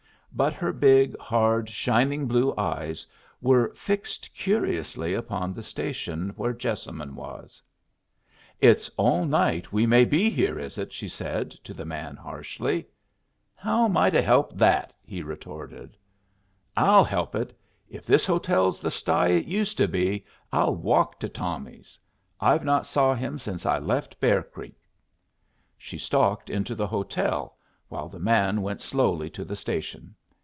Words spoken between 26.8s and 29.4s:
hotel, while the man went slowly